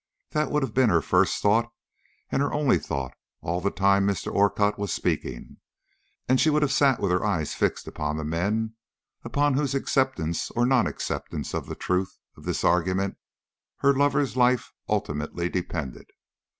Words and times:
That 0.31 0.49
would 0.49 0.63
have 0.63 0.73
been 0.73 0.89
her 0.89 1.03
first 1.03 1.43
thought 1.43 1.71
and 2.31 2.41
her 2.41 2.51
only 2.51 2.79
thought 2.79 3.13
all 3.41 3.61
the 3.61 3.69
time 3.69 4.07
Mr. 4.07 4.33
Orcutt 4.33 4.79
was 4.79 4.91
speaking, 4.91 5.57
and 6.27 6.41
she 6.41 6.49
would 6.49 6.63
have 6.63 6.71
sat 6.71 6.99
with 6.99 7.11
her 7.11 7.23
eyes 7.23 7.53
fixed 7.53 7.87
upon 7.87 8.17
the 8.17 8.23
men 8.25 8.73
upon 9.23 9.53
whose 9.53 9.75
acceptance 9.75 10.49
or 10.55 10.65
non 10.65 10.87
acceptance 10.87 11.53
of 11.53 11.67
the 11.67 11.75
truth 11.75 12.17
of 12.35 12.45
this 12.45 12.63
argument 12.63 13.17
her 13.81 13.93
lover's 13.93 14.35
life 14.35 14.71
ultimately 14.89 15.49
depended. 15.49 16.07